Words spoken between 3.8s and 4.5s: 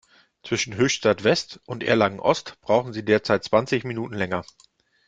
Minuten länger.